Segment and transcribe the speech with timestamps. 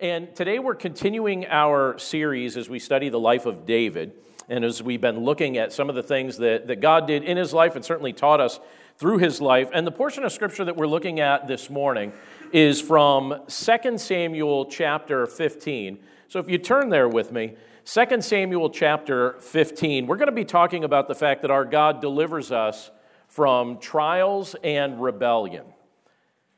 [0.00, 4.14] And today we're continuing our series as we study the life of David.
[4.48, 7.36] And as we've been looking at some of the things that, that God did in
[7.36, 8.60] his life and certainly taught us
[8.96, 9.68] through his life.
[9.74, 12.14] And the portion of scripture that we're looking at this morning
[12.50, 15.98] is from 2 Samuel chapter 15.
[16.28, 20.46] So if you turn there with me, 2 Samuel chapter 15, we're going to be
[20.46, 22.90] talking about the fact that our God delivers us
[23.28, 25.66] from trials and rebellion.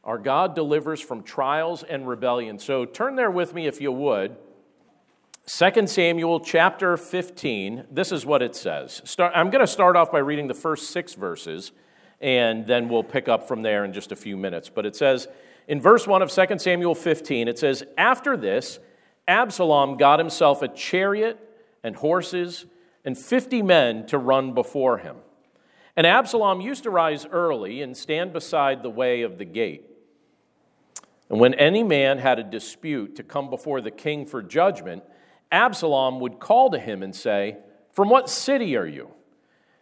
[0.05, 2.59] Our God delivers from trials and rebellion.
[2.59, 4.37] So turn there with me if you would.
[5.47, 9.03] 2 Samuel chapter 15, this is what it says.
[9.05, 11.73] Start, I'm going to start off by reading the first six verses,
[12.21, 14.69] and then we'll pick up from there in just a few minutes.
[14.69, 15.27] But it says,
[15.67, 18.79] in verse 1 of 2 Samuel 15, it says, After this,
[19.27, 21.39] Absalom got himself a chariot
[21.83, 22.67] and horses
[23.05, 25.17] and 50 men to run before him.
[25.97, 29.92] And Absalom used to rise early and stand beside the way of the gate.
[31.33, 35.03] And when any man had a dispute to come before the king for judgment,
[35.51, 37.57] Absalom would call to him and say,
[37.91, 39.09] From what city are you?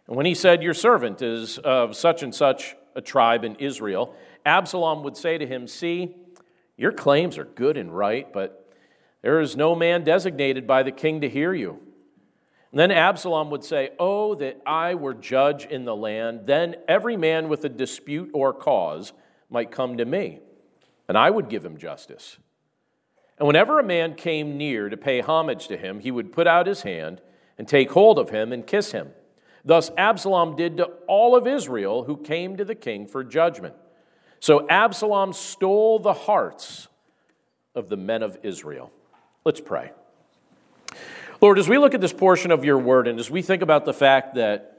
[0.07, 4.15] And when he said, Your servant is of such and such a tribe in Israel,
[4.45, 6.15] Absalom would say to him, See,
[6.77, 8.73] your claims are good and right, but
[9.21, 11.79] there is no man designated by the king to hear you.
[12.71, 17.17] And then Absalom would say, Oh, that I were judge in the land, then every
[17.17, 19.11] man with a dispute or cause
[19.49, 20.39] might come to me
[21.11, 22.37] and I would give him justice.
[23.37, 26.67] And whenever a man came near to pay homage to him, he would put out
[26.67, 27.19] his hand
[27.57, 29.09] and take hold of him and kiss him.
[29.65, 33.75] Thus Absalom did to all of Israel who came to the king for judgment.
[34.39, 36.87] So Absalom stole the hearts
[37.75, 38.89] of the men of Israel.
[39.43, 39.91] Let's pray.
[41.41, 43.83] Lord, as we look at this portion of your word and as we think about
[43.83, 44.70] the fact that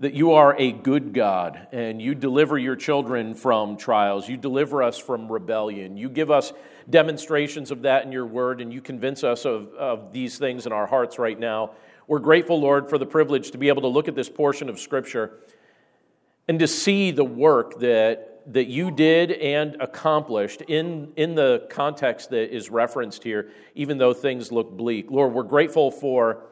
[0.00, 4.26] that you are a good God and you deliver your children from trials.
[4.28, 5.98] You deliver us from rebellion.
[5.98, 6.54] You give us
[6.88, 10.72] demonstrations of that in your word and you convince us of, of these things in
[10.72, 11.72] our hearts right now.
[12.06, 14.80] We're grateful, Lord, for the privilege to be able to look at this portion of
[14.80, 15.38] Scripture
[16.48, 22.30] and to see the work that, that you did and accomplished in, in the context
[22.30, 25.10] that is referenced here, even though things look bleak.
[25.10, 26.42] Lord, we're grateful for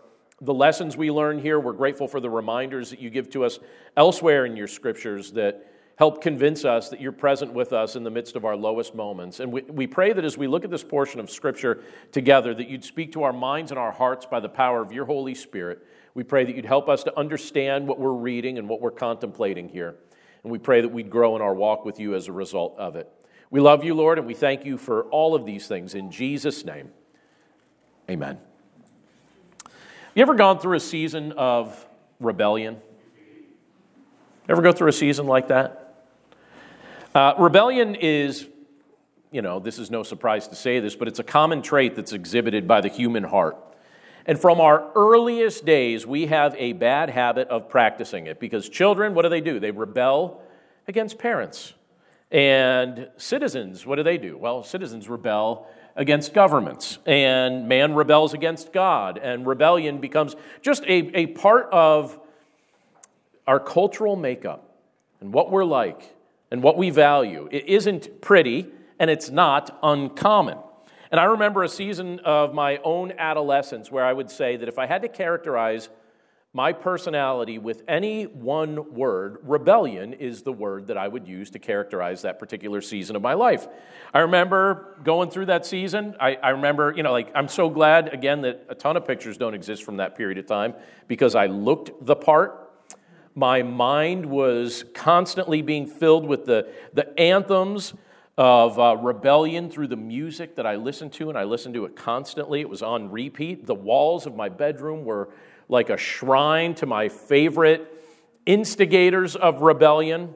[0.41, 1.59] the lessons we learn here.
[1.59, 3.59] We're grateful for the reminders that you give to us
[3.97, 5.67] elsewhere in your scriptures that
[5.97, 9.41] help convince us that you're present with us in the midst of our lowest moments.
[9.41, 11.83] And we, we pray that as we look at this portion of scripture
[12.13, 15.07] together, that you'd speak to our minds and our hearts by the power of your
[15.07, 15.85] Holy Spirit.
[16.15, 19.69] We pray that you'd help us to understand what we're reading and what we're contemplating
[19.69, 19.97] here.
[20.45, 22.95] And we pray that we'd grow in our walk with you as a result of
[22.95, 23.11] it.
[23.51, 25.95] We love you, Lord, and we thank you for all of these things.
[25.95, 26.91] In Jesus' name,
[28.09, 28.48] amen.
[30.19, 31.87] You ever gone through a season of
[32.19, 32.79] rebellion?
[34.49, 36.09] Ever go through a season like that?
[37.15, 38.49] Uh, rebellion is,
[39.31, 42.13] you know, this is no surprise to say this, but it's a common trait that's
[42.13, 43.59] exhibited by the human heart.
[44.27, 49.15] And from our earliest days, we have a bad habit of practicing it because children,
[49.15, 49.61] what do they do?
[49.61, 50.43] They rebel
[50.89, 51.75] against parents.
[52.33, 54.37] And citizens, what do they do?
[54.37, 61.17] Well, citizens rebel against governments, and man rebels against God, and rebellion becomes just a,
[61.17, 62.19] a part of
[63.47, 64.77] our cultural makeup
[65.21, 66.15] and what we're like
[66.51, 67.49] and what we value.
[67.51, 68.67] It isn't pretty,
[68.99, 70.59] and it's not uncommon.
[71.11, 74.79] And I remember a season of my own adolescence where I would say that if
[74.79, 75.89] I had to characterize
[76.59, 81.61] my personality with any one word, rebellion is the word that I would use to
[81.61, 83.69] characterize that particular season of my life.
[84.13, 86.17] I remember going through that season.
[86.19, 89.37] I, I, remember, you know, like, I'm so glad, again, that a ton of pictures
[89.37, 90.75] don't exist from that period of time
[91.07, 92.73] because I looked the part.
[93.37, 97.95] My mind was constantly being filled with the, the anthems
[98.37, 101.95] of uh, rebellion through the music that I listened to, and I listened to it
[101.95, 102.61] constantly.
[102.61, 103.67] It was on repeat.
[103.67, 105.29] The walls of my bedroom were
[105.69, 107.95] like a shrine to my favorite
[108.47, 110.35] instigators of rebellion.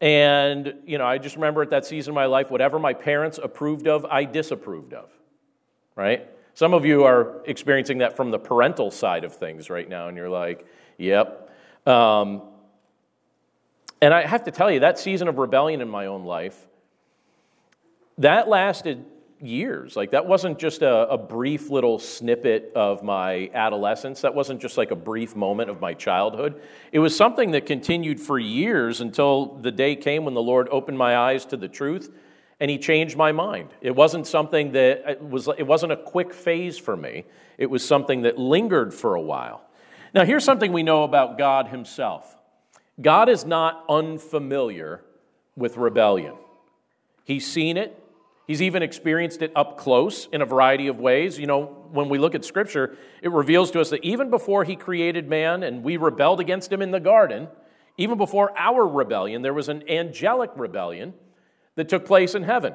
[0.00, 3.38] And, you know, I just remember at that season of my life, whatever my parents
[3.42, 5.08] approved of, I disapproved of,
[5.94, 6.28] right?
[6.54, 10.16] Some of you are experiencing that from the parental side of things right now, and
[10.16, 10.66] you're like,
[10.98, 11.50] yep.
[11.86, 12.42] Um,
[14.02, 16.58] and I have to tell you, that season of rebellion in my own life,
[18.18, 19.04] that lasted
[19.44, 19.96] years.
[19.96, 24.22] Like, that wasn't just a, a, brief little snippet of my adolescence.
[24.22, 26.60] That wasn't just like a brief moment of my childhood.
[26.92, 30.98] It was something that continued for years until the day came when the Lord opened
[30.98, 32.10] my eyes to the truth
[32.60, 33.70] and He changed my mind.
[33.80, 37.24] It wasn't something that it was, it wasn't a quick phase for me,
[37.58, 39.62] it was something that lingered for a while.
[40.14, 42.36] Now, here's something we know about God Himself
[43.00, 45.02] God is not unfamiliar
[45.56, 46.34] with rebellion,
[47.24, 48.00] He's seen it.
[48.46, 51.38] He's even experienced it up close in a variety of ways.
[51.38, 54.76] You know, when we look at Scripture, it reveals to us that even before He
[54.76, 57.48] created man and we rebelled against Him in the garden,
[57.96, 61.14] even before our rebellion, there was an angelic rebellion
[61.76, 62.74] that took place in heaven.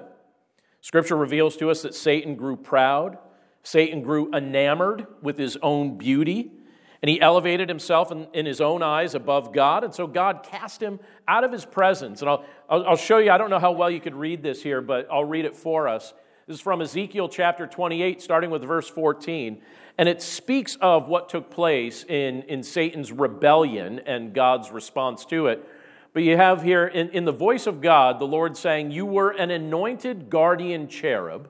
[0.81, 3.17] Scripture reveals to us that Satan grew proud,
[3.61, 6.51] Satan grew enamored with his own beauty,
[7.01, 9.83] and he elevated himself in, in, his own eyes above God.
[9.83, 12.21] And so God cast him out of his presence.
[12.21, 14.81] And I'll, I'll, show you, I don't know how well you could read this here,
[14.81, 16.13] but I'll read it for us.
[16.45, 19.61] This is from Ezekiel chapter 28, starting with verse 14.
[19.97, 25.47] And it speaks of what took place in, in Satan's rebellion and God's response to
[25.47, 25.65] it.
[26.11, 29.29] But you have here in, in the voice of God, the Lord saying, You were
[29.29, 31.49] an anointed guardian cherub.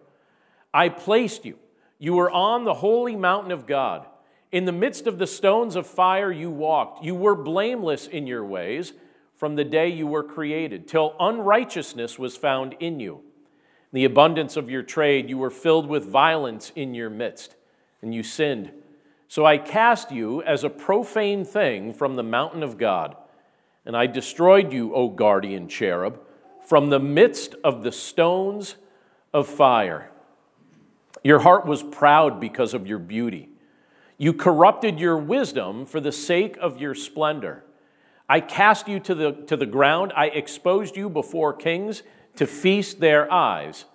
[0.73, 1.57] I placed you.
[1.97, 4.05] You were on the holy mountain of God.
[4.51, 7.03] In the midst of the stones of fire, you walked.
[7.03, 8.93] You were blameless in your ways
[9.35, 13.15] from the day you were created, till unrighteousness was found in you.
[13.15, 17.55] In the abundance of your trade, you were filled with violence in your midst,
[18.01, 18.71] and you sinned.
[19.29, 23.15] So I cast you as a profane thing from the mountain of God
[23.89, 26.19] and I destroyed you, O guardian cherub,
[26.63, 28.75] from the midst of the stones
[29.33, 30.11] of fire.
[31.23, 33.49] Your heart was proud because of your beauty.
[34.19, 37.63] You corrupted your wisdom for the sake of your splendor.
[38.27, 40.13] I cast you to the, to the ground.
[40.15, 42.03] I exposed you before kings
[42.35, 43.85] to feast their eyes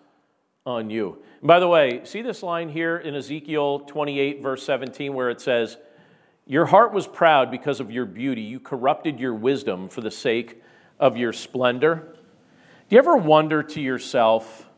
[0.67, 1.23] on you.
[1.41, 5.41] And by the way, see this line here in Ezekiel 28, verse 17, where it
[5.41, 5.77] says,
[6.47, 8.43] your heart was proud because of your beauty.
[8.43, 10.63] You corrupted your wisdom for the sake
[11.01, 12.17] of your splendor.
[12.89, 14.69] Do you ever wonder to yourself,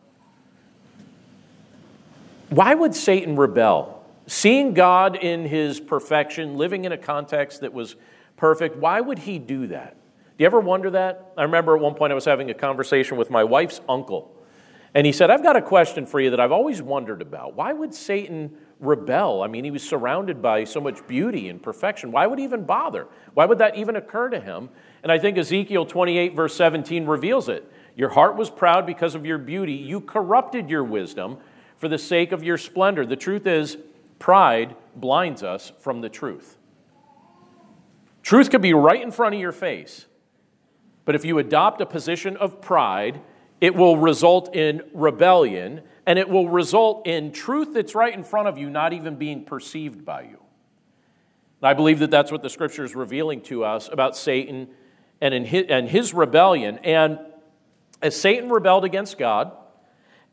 [2.50, 3.95] why would Satan rebel?
[4.26, 7.94] Seeing God in his perfection, living in a context that was
[8.36, 9.96] perfect, why would he do that?
[10.36, 11.32] Do you ever wonder that?
[11.36, 14.36] I remember at one point I was having a conversation with my wife's uncle,
[14.94, 17.54] and he said, I've got a question for you that I've always wondered about.
[17.54, 19.42] Why would Satan rebel?
[19.42, 22.10] I mean, he was surrounded by so much beauty and perfection.
[22.10, 23.06] Why would he even bother?
[23.34, 24.70] Why would that even occur to him?
[25.02, 27.70] And I think Ezekiel 28, verse 17, reveals it.
[27.94, 29.72] Your heart was proud because of your beauty.
[29.72, 31.38] You corrupted your wisdom
[31.78, 33.06] for the sake of your splendor.
[33.06, 33.78] The truth is,
[34.18, 36.56] pride blinds us from the truth.
[38.22, 40.06] Truth could be right in front of your face,
[41.04, 43.20] but if you adopt a position of pride,
[43.60, 48.48] it will result in rebellion and it will result in truth that's right in front
[48.48, 50.40] of you not even being perceived by you.
[51.60, 54.68] And I believe that that's what the scripture is revealing to us about Satan
[55.20, 56.78] and, in his, and his rebellion.
[56.84, 57.18] And
[58.02, 59.52] as Satan rebelled against God,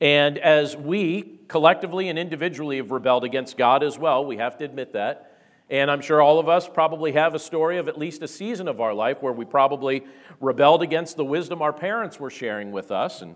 [0.03, 4.65] and as we collectively and individually have rebelled against God as well, we have to
[4.65, 5.31] admit that.
[5.69, 8.67] And I'm sure all of us probably have a story of at least a season
[8.67, 10.03] of our life where we probably
[10.39, 13.23] rebelled against the wisdom our parents were sharing with us.
[13.23, 13.35] And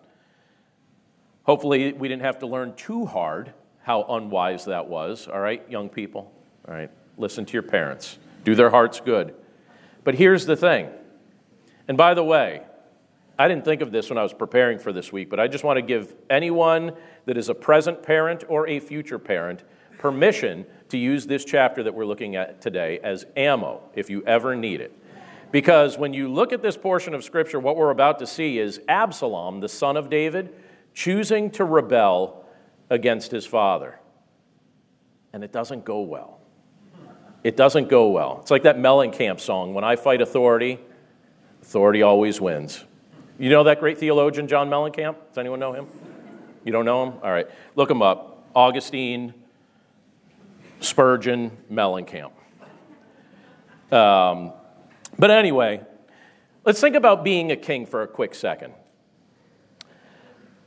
[1.47, 5.29] Hopefully, we didn't have to learn too hard how unwise that was.
[5.29, 6.29] All right, young people?
[6.67, 9.33] All right, listen to your parents, do their hearts good.
[10.03, 10.89] But here's the thing.
[11.87, 12.63] And by the way,
[13.39, 15.63] I didn't think of this when I was preparing for this week, but I just
[15.63, 16.93] want to give anyone
[17.25, 19.63] that is a present parent or a future parent
[19.99, 24.55] permission to use this chapter that we're looking at today as ammo if you ever
[24.55, 24.91] need it.
[25.51, 28.81] Because when you look at this portion of Scripture, what we're about to see is
[28.87, 30.53] Absalom, the son of David,
[30.93, 32.43] choosing to rebel
[32.89, 33.99] against his father.
[35.31, 36.39] And it doesn't go well.
[37.43, 38.39] It doesn't go well.
[38.41, 40.79] It's like that Mellencamp song when I fight authority,
[41.61, 42.83] authority always wins.
[43.39, 45.15] You know that great theologian, John Mellencamp?
[45.29, 45.87] Does anyone know him?
[46.63, 47.13] You don't know him?
[47.23, 47.47] All right.
[47.75, 48.45] Look him up.
[48.55, 49.33] Augustine,
[50.79, 52.31] Spurgeon, Mellencamp.
[53.91, 54.53] Um,
[55.17, 55.81] but anyway,
[56.65, 58.73] let's think about being a king for a quick second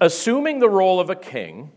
[0.01, 1.71] assuming the role of a king.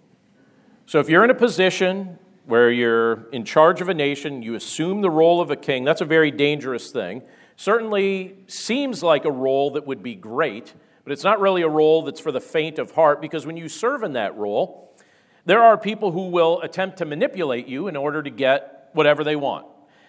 [0.86, 5.02] So if you're in a position where you're in charge of a nation, you assume
[5.02, 7.22] the role of a king, that's a very dangerous thing.
[7.56, 12.04] Certainly seems like a role that would be great, but it's not really a role
[12.04, 14.96] that's for the faint of heart because when you serve in that role,
[15.46, 19.36] there are people who will attempt to manipulate you in order to get whatever they
[19.36, 19.68] want.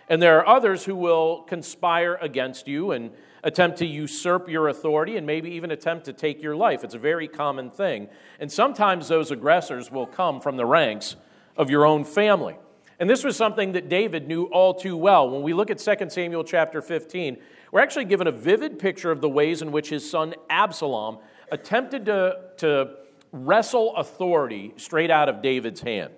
[0.09, 3.11] And there are others who will conspire against you and
[3.43, 6.85] attempt to usurp your authority and maybe even attempt to take your life.
[6.85, 8.09] It's a very common thing.
[8.39, 11.17] And sometimes those aggressors will come from the ranks
[11.57, 12.57] of your own family.
[12.99, 15.29] And this was something that David knew all too well.
[15.29, 17.39] When we look at 2 Samuel chapter 15,
[17.73, 21.19] we're actually given a vivid picture of the ways in which his son Absalom
[21.51, 22.95] attempted to, to
[23.33, 26.13] wrestle authority straight out of David's hand.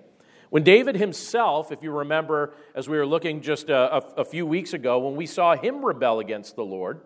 [0.49, 4.45] When David himself, if you remember, as we were looking just a, a, a few
[4.45, 7.01] weeks ago, when we saw him rebel against the Lord,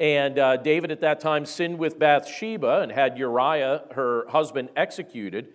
[0.00, 5.52] And uh, David at that time sinned with Bathsheba and had Uriah, her husband, executed.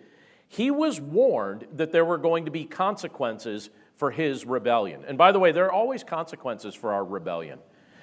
[0.48, 5.04] He was warned that there were going to be consequences for his rebellion.
[5.06, 7.58] And by the way, there are always consequences for our rebellion.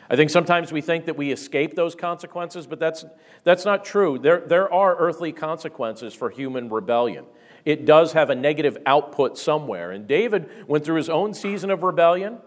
[0.09, 3.05] I think sometimes we think that we escape those consequences, but that's,
[3.43, 4.19] that's not true.
[4.19, 7.25] There, there are earthly consequences for human rebellion.
[7.63, 9.91] It does have a negative output somewhere.
[9.91, 12.39] And David went through his own season of rebellion,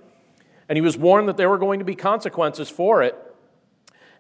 [0.68, 3.16] and he was warned that there were going to be consequences for it.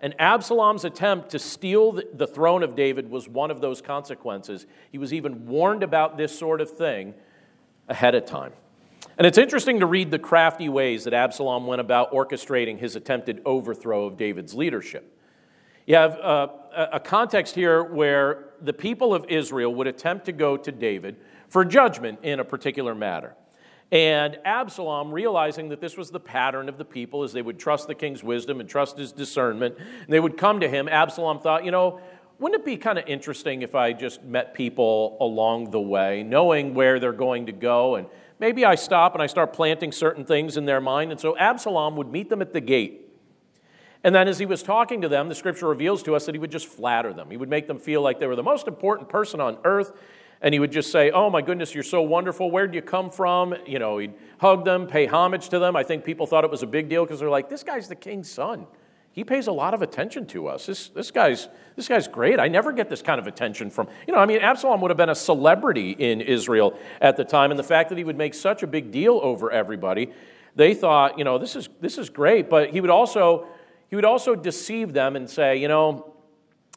[0.00, 4.66] And Absalom's attempt to steal the throne of David was one of those consequences.
[4.92, 7.14] He was even warned about this sort of thing
[7.88, 8.52] ahead of time.
[9.18, 13.40] And it's interesting to read the crafty ways that Absalom went about orchestrating his attempted
[13.46, 15.18] overthrow of David's leadership.
[15.86, 16.48] You have uh,
[16.92, 21.16] a context here where the people of Israel would attempt to go to David
[21.48, 23.34] for judgment in a particular matter.
[23.92, 27.86] And Absalom, realizing that this was the pattern of the people as they would trust
[27.86, 31.64] the king's wisdom and trust his discernment, and they would come to him, Absalom thought,
[31.64, 32.00] you know,
[32.38, 36.74] wouldn't it be kind of interesting if I just met people along the way, knowing
[36.74, 37.94] where they're going to go?
[37.94, 41.12] And maybe I stop and I start planting certain things in their mind.
[41.12, 43.02] And so Absalom would meet them at the gate.
[44.04, 46.38] And then as he was talking to them, the scripture reveals to us that he
[46.38, 47.30] would just flatter them.
[47.30, 49.92] He would make them feel like they were the most important person on earth
[50.42, 52.50] and he would just say, Oh my goodness, you're so wonderful.
[52.50, 53.54] Where'd you come from?
[53.66, 55.76] You know, he'd hug them, pay homage to them.
[55.76, 57.96] I think people thought it was a big deal because they're like, This guy's the
[57.96, 58.66] king's son.
[59.16, 60.66] He pays a lot of attention to us.
[60.66, 62.38] This, this, guy's, this guy's great.
[62.38, 64.98] I never get this kind of attention from, you know, I mean, Absalom would have
[64.98, 68.34] been a celebrity in Israel at the time, and the fact that he would make
[68.34, 70.12] such a big deal over everybody,
[70.54, 73.46] they thought, you know, this is, this is great, but he would also,
[73.88, 76.12] he would also deceive them and say, you know,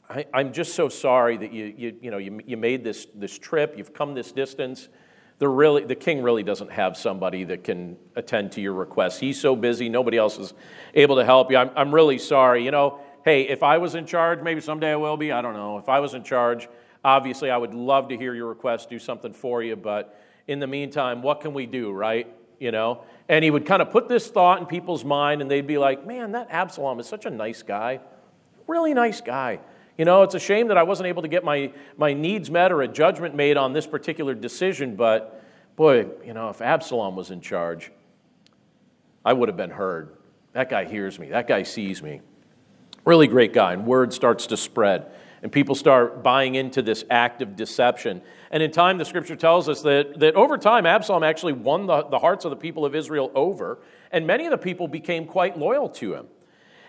[0.10, 3.38] I, am just so sorry that you, you, you, know, you, you made this, this
[3.38, 4.90] trip, you've come this distance.
[5.38, 9.20] The, really, the king really doesn't have somebody that can attend to your requests.
[9.20, 10.54] He's so busy, nobody else is
[10.96, 11.58] able to help you.
[11.58, 12.66] I'm, I'm really sorry.
[12.66, 15.54] You know, hey, if I was in charge, maybe someday I will be, I don't
[15.54, 15.78] know.
[15.78, 16.68] If I was in charge,
[17.06, 20.68] obviously I would love to hear your request, do something for you, but in the
[20.68, 22.28] meantime, what can we do, right?
[22.60, 23.04] You know?
[23.30, 26.08] And he would kind of put this thought in people's mind, and they'd be like,
[26.08, 28.00] man, that Absalom is such a nice guy.
[28.66, 29.60] Really nice guy.
[30.00, 32.72] You know, it's a shame that I wasn't able to get my, my needs met
[32.72, 35.44] or a judgment made on this particular decision, but
[35.76, 37.92] boy, you know, if Absalom was in charge,
[39.26, 40.16] I would have been heard.
[40.54, 42.22] That guy hears me, that guy sees me.
[43.04, 45.06] Really great guy, and word starts to spread.
[45.44, 48.22] And people start buying into this act of deception.
[48.52, 52.04] And in time, the scripture tells us that, that over time, Absalom actually won the,
[52.04, 53.80] the hearts of the people of Israel over,
[54.14, 56.28] and many of the people became quite loyal to him.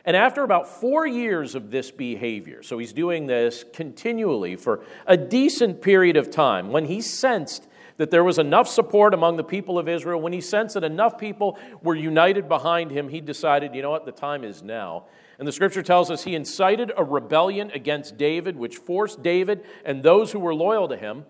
[0.04, 5.16] And after about four years of this behavior, so he's doing this continually for a
[5.16, 7.66] decent period of time, when he sensed
[7.98, 11.18] that there was enough support among the people of Israel, when he sensed that enough
[11.18, 15.04] people were united behind him, he decided, you know what, the time is now.
[15.38, 20.02] And the scripture tells us he incited a rebellion against David, which forced David and
[20.02, 21.26] those who were loyal to him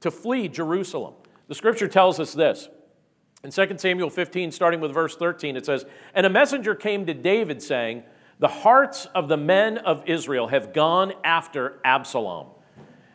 [0.00, 1.14] to flee Jerusalem.
[1.48, 2.68] The scripture tells us this.
[3.44, 7.14] In 2 Samuel 15, starting with verse 13, it says, And a messenger came to
[7.14, 8.02] David saying,
[8.38, 12.48] The hearts of the men of Israel have gone after Absalom.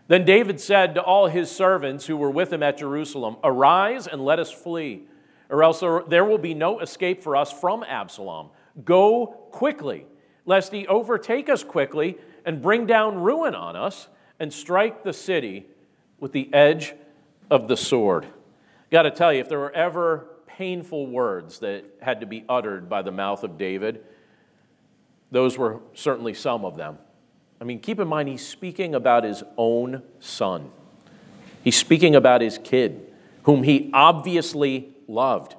[0.08, 4.24] Then David said to all his servants who were with him at Jerusalem, Arise and
[4.24, 5.04] let us flee,
[5.50, 8.50] or else there will be no escape for us from Absalom.
[8.84, 10.06] Go quickly,
[10.46, 14.08] lest he overtake us quickly and bring down ruin on us
[14.40, 15.66] and strike the city
[16.20, 16.94] with the edge
[17.50, 18.28] of the sword.
[18.92, 22.90] Got to tell you, if there were ever painful words that had to be uttered
[22.90, 24.04] by the mouth of David,
[25.32, 26.98] those were certainly some of them.
[27.62, 30.72] I mean, keep in mind, he's speaking about his own son.
[31.64, 35.56] He's speaking about his kid, whom he obviously loved.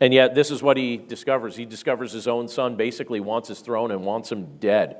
[0.00, 1.56] And yet, this is what he discovers.
[1.56, 4.96] He discovers his own son basically wants his throne and wants him dead.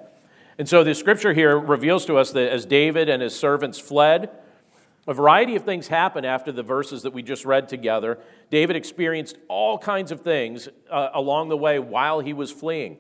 [0.59, 4.31] And so, the scripture here reveals to us that as David and his servants fled,
[5.07, 8.19] a variety of things happened after the verses that we just read together.
[8.51, 12.99] David experienced all kinds of things uh, along the way while he was fleeing.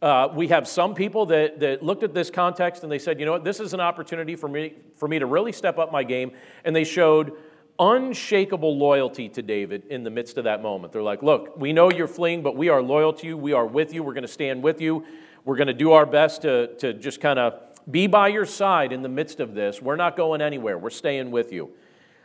[0.00, 3.26] Uh, we have some people that, that looked at this context and they said, you
[3.26, 6.02] know what, this is an opportunity for me, for me to really step up my
[6.02, 6.32] game.
[6.64, 7.32] And they showed
[7.78, 10.92] unshakable loyalty to David in the midst of that moment.
[10.92, 13.36] They're like, look, we know you're fleeing, but we are loyal to you.
[13.36, 14.02] We are with you.
[14.02, 15.04] We're going to stand with you.
[15.44, 18.92] We're going to do our best to, to just kind of be by your side
[18.92, 19.82] in the midst of this.
[19.82, 20.78] We're not going anywhere.
[20.78, 21.70] We're staying with you.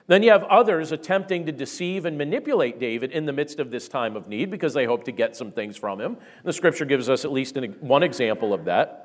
[0.07, 3.89] Then you have others attempting to deceive and manipulate David in the midst of this
[3.89, 6.17] time of need because they hope to get some things from him.
[6.43, 9.03] The scripture gives us at least one example of that.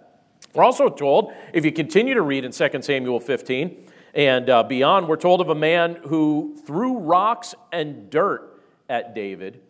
[0.54, 5.08] We're also told, if you continue to read in 2 Samuel 15 and uh, beyond,
[5.08, 9.60] we're told of a man who threw rocks and dirt at David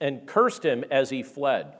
[0.00, 1.76] and cursed him as he fled.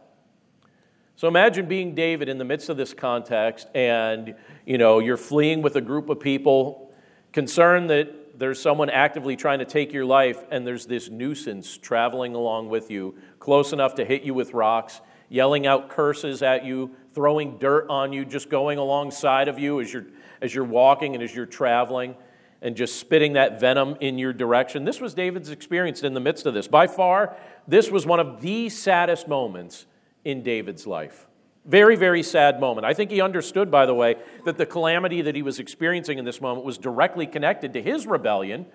[1.16, 5.62] So imagine being David in the midst of this context and you know you're fleeing
[5.62, 6.92] with a group of people
[7.32, 12.34] concerned that there's someone actively trying to take your life and there's this nuisance traveling
[12.34, 16.90] along with you close enough to hit you with rocks, yelling out curses at you,
[17.14, 20.06] throwing dirt on you, just going alongside of you as you're
[20.40, 22.16] as you're walking and as you're traveling
[22.62, 24.84] and just spitting that venom in your direction.
[24.84, 26.68] This was David's experience in the midst of this.
[26.68, 27.36] By far,
[27.68, 29.86] this was one of the saddest moments
[30.24, 31.26] in David's life.
[31.64, 32.84] Very, very sad moment.
[32.84, 36.24] I think he understood, by the way, that the calamity that he was experiencing in
[36.24, 38.66] this moment was directly connected to his rebellion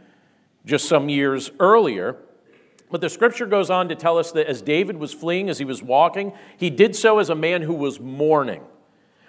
[0.66, 2.16] just some years earlier.
[2.90, 5.66] But the scripture goes on to tell us that as David was fleeing, as he
[5.66, 8.64] was walking, he did so as a man who was mourning.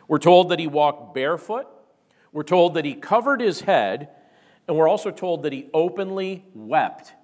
[0.06, 1.66] We're told that he walked barefoot,
[2.32, 4.08] we're told that he covered his head,
[4.68, 7.14] and we're also told that he openly wept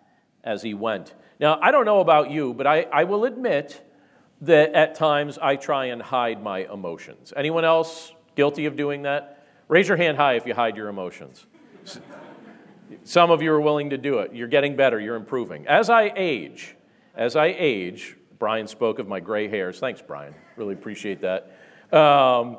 [0.43, 1.15] as he went.
[1.39, 3.83] Now, I don't know about you, but I, I will admit
[4.47, 7.33] that at times I try and hide my emotions.
[7.37, 9.47] Anyone else guilty of doing that?
[9.69, 11.47] Raise your hand high if you hide your emotions.
[13.05, 14.35] Some of you are willing to do it.
[14.35, 15.67] You're getting better, you're improving.
[15.67, 16.77] As I age,
[17.15, 19.79] as I age, Brian spoke of my gray hairs.
[19.79, 20.35] Thanks, Brian.
[20.57, 21.57] Really appreciate that.
[21.97, 22.59] Um,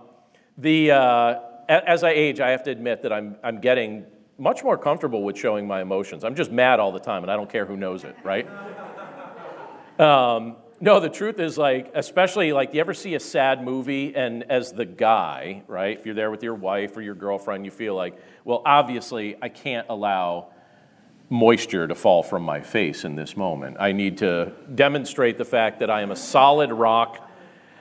[0.58, 4.06] the, uh, as I age, I have to admit that I'm, I'm getting
[4.38, 6.24] much more comfortable with showing my emotions.
[6.24, 8.48] I'm just mad all the time, and I don't care who knows it, right?
[9.98, 14.44] Um, no, the truth is like, especially like, you ever see a sad movie and
[14.52, 15.98] as the guy, right?
[15.98, 19.50] If you're there with your wife or your girlfriend, you feel like, well, obviously, I
[19.50, 20.52] can't allow
[21.30, 23.78] moisture to fall from my face in this moment.
[23.80, 27.30] I need to demonstrate the fact that I am a solid rock.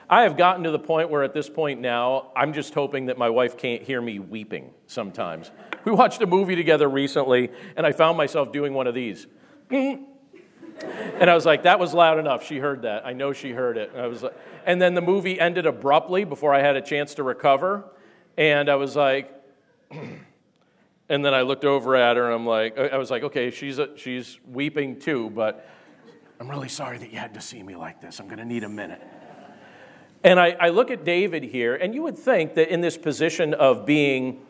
[0.09, 3.17] I have gotten to the point where at this point now, I'm just hoping that
[3.17, 5.51] my wife can't hear me weeping sometimes.
[5.83, 9.27] We watched a movie together recently, and I found myself doing one of these.
[10.81, 12.45] And I was like, that was loud enough.
[12.45, 13.05] She heard that.
[13.05, 13.91] I know she heard it.
[13.93, 14.33] And, I was like,
[14.65, 17.85] and then the movie ended abruptly before I had a chance to recover.
[18.37, 19.31] And I was like,
[21.09, 23.79] and then I looked over at her and I'm like, I was like, okay, she's,
[23.79, 25.67] a, she's weeping too, but
[26.39, 28.19] I'm really sorry that you had to see me like this.
[28.19, 29.01] I'm going to need a minute.
[30.23, 33.53] And I, I look at David here, and you would think that in this position
[33.53, 34.41] of being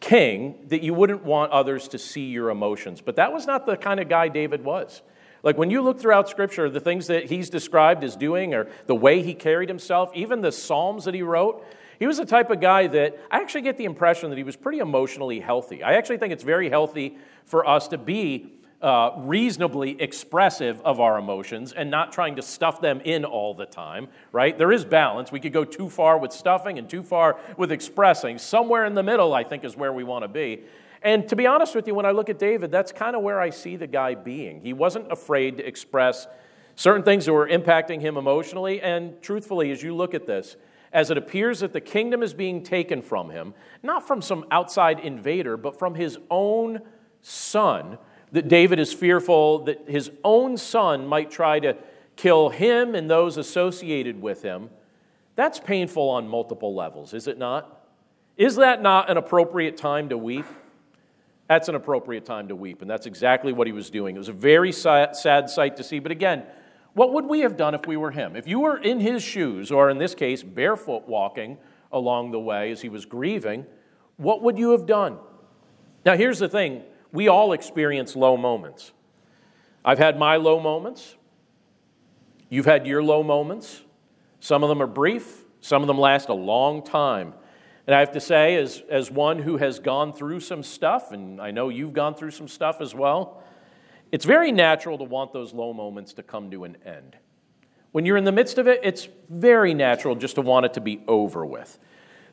[0.00, 3.00] king, that you wouldn't want others to see your emotions.
[3.00, 5.02] But that was not the kind of guy David was.
[5.42, 8.94] Like when you look throughout Scripture, the things that he's described as doing or the
[8.94, 11.64] way he carried himself, even the Psalms that he wrote,
[11.98, 14.56] he was the type of guy that I actually get the impression that he was
[14.56, 15.82] pretty emotionally healthy.
[15.82, 21.16] I actually think it's very healthy for us to be uh, reasonably expressive of our
[21.16, 24.58] emotions and not trying to stuff them in all the time, right?
[24.58, 25.30] There is balance.
[25.30, 28.38] We could go too far with stuffing and too far with expressing.
[28.38, 30.62] Somewhere in the middle, I think, is where we want to be.
[31.02, 33.40] And to be honest with you, when I look at David, that's kind of where
[33.40, 34.60] I see the guy being.
[34.60, 36.26] He wasn't afraid to express
[36.76, 38.80] certain things that were impacting him emotionally.
[38.80, 40.56] And truthfully, as you look at this,
[40.92, 45.00] as it appears that the kingdom is being taken from him, not from some outside
[45.00, 46.80] invader, but from his own
[47.22, 47.98] son,
[48.30, 51.76] that David is fearful that his own son might try to
[52.16, 54.70] kill him and those associated with him.
[55.34, 57.80] That's painful on multiple levels, is it not?
[58.36, 60.46] Is that not an appropriate time to weep?
[61.52, 62.80] That's an appropriate time to weep.
[62.80, 64.16] And that's exactly what he was doing.
[64.16, 65.98] It was a very sad, sight to see.
[65.98, 66.44] But again,
[66.94, 68.36] what would we have done if we were him?
[68.36, 71.58] If you were in his shoes, or in this case, barefoot walking
[71.92, 73.66] along the way as he was grieving,
[74.16, 75.18] what would you have done?
[76.06, 78.92] Now, here's the thing we all experience low moments.
[79.84, 81.16] I've had my low moments.
[82.48, 83.82] You've had your low moments.
[84.40, 87.34] Some of them are brief, some of them last a long time.
[87.86, 91.40] And I have to say, as, as one who has gone through some stuff, and
[91.40, 93.42] I know you've gone through some stuff as well,
[94.12, 97.16] it's very natural to want those low moments to come to an end.
[97.90, 100.80] When you're in the midst of it, it's very natural just to want it to
[100.80, 101.78] be over with.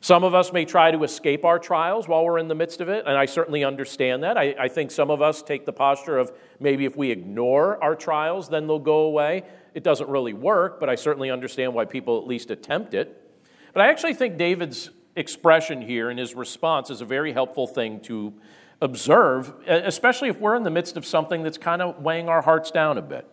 [0.02, 2.88] Some of us may try to escape our trials while we're in the midst of
[2.88, 4.38] it, and I certainly understand that.
[4.38, 6.32] I, I, think some of us take the posture of
[6.62, 9.44] maybe if we ignore our trials, then they'll go away.
[9.74, 13.30] It doesn't really work, but I certainly understand why people at least attempt it.
[13.74, 18.00] But I actually think David's expression here and his response is a very helpful thing
[18.02, 18.34] to
[18.82, 22.72] observe, especially if we're in the midst of something that's kind of weighing our hearts
[22.72, 23.28] down a bit.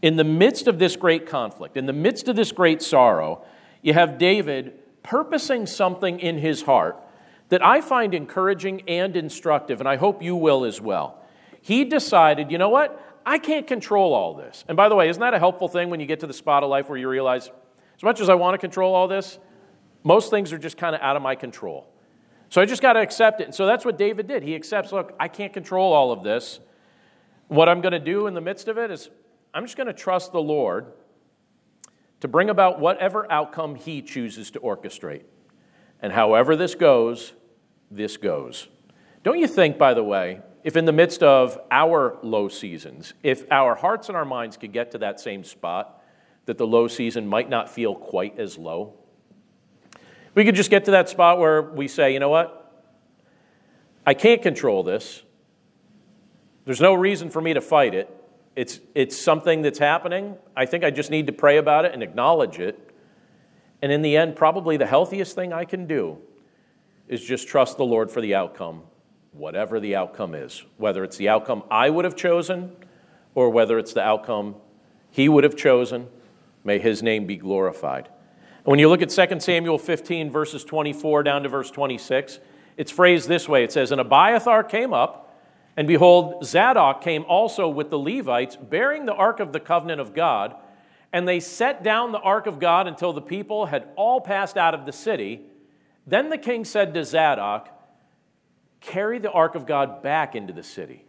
[0.00, 3.44] In the midst of this great conflict, in the midst of this great sorrow,
[3.82, 6.96] you have David purposing something in his heart
[7.50, 11.22] that I find encouraging and instructive, and I hope you will as well.
[11.60, 13.02] He decided, you know what?
[13.24, 14.64] I can't control all this.
[14.68, 16.62] And by the way, isn't that a helpful thing when you get to the spot
[16.62, 17.50] of life where you realize,
[17.96, 19.38] as much as I want to control all this,
[20.06, 21.84] most things are just kind of out of my control.
[22.48, 23.44] So I just got to accept it.
[23.44, 24.44] And so that's what David did.
[24.44, 26.60] He accepts, look, I can't control all of this.
[27.48, 29.10] What I'm going to do in the midst of it is
[29.52, 30.92] I'm just going to trust the Lord
[32.20, 35.24] to bring about whatever outcome he chooses to orchestrate.
[36.00, 37.32] And however this goes,
[37.90, 38.68] this goes.
[39.24, 43.44] Don't you think, by the way, if in the midst of our low seasons, if
[43.50, 46.00] our hearts and our minds could get to that same spot,
[46.44, 48.94] that the low season might not feel quite as low?
[50.36, 52.84] We could just get to that spot where we say, you know what?
[54.06, 55.22] I can't control this.
[56.66, 58.14] There's no reason for me to fight it.
[58.54, 60.36] It's, it's something that's happening.
[60.54, 62.90] I think I just need to pray about it and acknowledge it.
[63.80, 66.18] And in the end, probably the healthiest thing I can do
[67.08, 68.82] is just trust the Lord for the outcome,
[69.32, 72.76] whatever the outcome is, whether it's the outcome I would have chosen
[73.34, 74.56] or whether it's the outcome
[75.10, 76.08] He would have chosen.
[76.62, 78.10] May His name be glorified.
[78.66, 82.40] When you look at 2 Samuel 15, verses 24 down to verse 26,
[82.76, 85.32] it's phrased this way it says, And Abiathar came up,
[85.76, 90.14] and behold, Zadok came also with the Levites, bearing the ark of the covenant of
[90.14, 90.56] God.
[91.12, 94.74] And they set down the ark of God until the people had all passed out
[94.74, 95.42] of the city.
[96.04, 97.68] Then the king said to Zadok,
[98.80, 101.04] Carry the ark of God back into the city.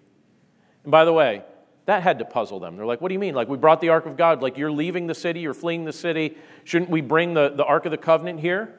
[0.84, 1.42] And by the way,
[1.88, 2.76] that had to puzzle them.
[2.76, 3.34] They're like, What do you mean?
[3.34, 4.42] Like, we brought the ark of God.
[4.42, 6.38] Like, you're leaving the city, you're fleeing the city.
[6.66, 8.78] Shouldn't we bring the, the ark of the covenant here?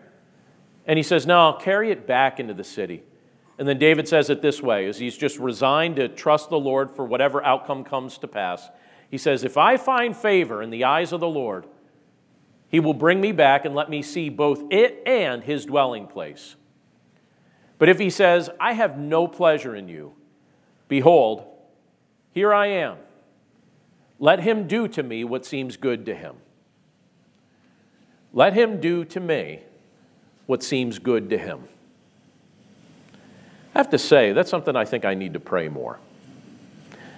[0.86, 3.02] And he says, No, I'll carry it back into the city.
[3.58, 6.90] And then David says it this way as he's just resigned to trust the Lord
[6.90, 8.68] for whatever outcome comes to pass.
[9.10, 11.66] He says, If I find favor in the eyes of the Lord,
[12.68, 16.56] he will bring me back and let me see both it and his dwelling place.
[17.78, 20.12] But if he says, I have no pleasure in you,
[20.88, 21.46] behold,
[22.32, 22.98] here I am.
[24.18, 26.36] Let him do to me what seems good to him.
[28.32, 29.60] Let him do to me
[30.46, 31.64] what seems good to him.
[33.74, 35.98] I have to say, that's something I think I need to pray more.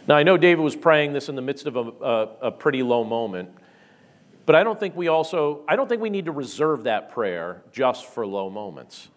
[0.06, 2.82] Now, I know David was praying this in the midst of a, a, a pretty
[2.82, 3.50] low moment,
[4.44, 7.62] but I don't think we also, I don't think we need to reserve that prayer
[7.72, 9.08] just for low moments.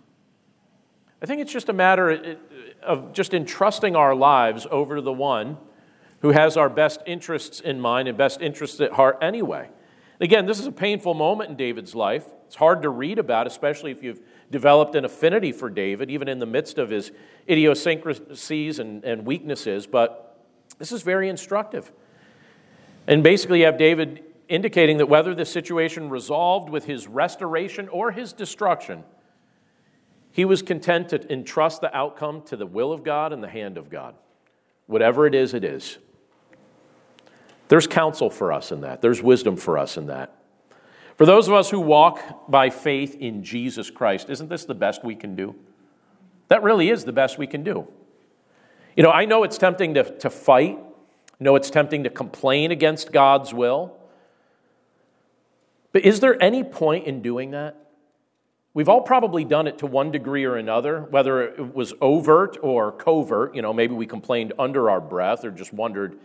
[1.22, 2.38] I think it's just a matter
[2.82, 5.58] of just entrusting our lives over to the one
[6.24, 9.70] who has our best interests in mind and best interests at heart anyway.
[10.22, 12.26] Again, this is a painful moment in David's life.
[12.48, 16.40] It's hard to read about, especially if you've developed an affinity for David, even in
[16.40, 17.12] the midst of his
[17.50, 19.86] idiosyncrasies and, and weaknesses.
[19.86, 20.40] But
[20.80, 21.92] this is very instructive.
[23.06, 28.12] And basically, you have David indicating that whether the situation resolved with his restoration or
[28.12, 29.04] his destruction,
[30.32, 33.78] he was content to entrust the outcome to the will of God and the hand
[33.78, 34.16] of God.
[34.88, 35.98] Whatever it is, it is.
[37.74, 40.32] There's counsel for us in that, there's wisdom for us in that.
[41.18, 45.04] For those of us who walk by faith in Jesus Christ, isn't this the best
[45.04, 45.56] we can do?
[46.50, 47.88] That really is the best we can do.
[48.96, 52.72] You know, I know it's tempting to, to fight, I know it's tempting to complain
[52.72, 53.98] against God's will.
[55.94, 57.76] But is there any point in doing that?
[58.76, 62.92] We've all probably done it to one degree or another, whether it was overt or
[62.92, 63.56] covert.
[63.56, 66.20] You know, maybe we complained under our breath or just wondered,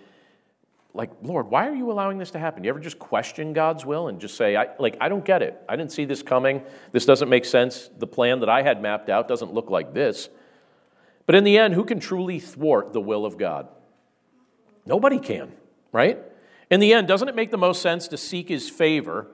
[0.94, 2.64] like, Lord, why are you allowing this to happen?
[2.64, 5.60] You ever just question God's will and just say, I, like, I don't get it.
[5.68, 6.62] I didn't see this coming.
[6.92, 7.90] This doesn't make sense.
[7.98, 10.28] The plan that I had mapped out doesn't look like this.
[11.26, 13.68] But in the end, who can truly thwart the will of God?
[14.86, 15.52] Nobody can,
[15.92, 16.18] right?
[16.70, 19.26] In the end, doesn't it make the most sense to seek his favor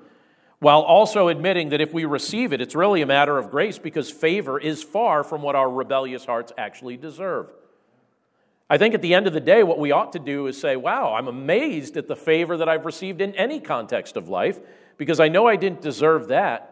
[0.58, 4.10] while also admitting that if we receive it, it's really a matter of grace because
[4.10, 7.52] favor is far from what our rebellious hearts actually deserve?
[8.68, 10.76] I think at the end of the day, what we ought to do is say,
[10.76, 14.58] wow, I'm amazed at the favor that I've received in any context of life
[14.96, 16.70] because I know I didn't deserve that.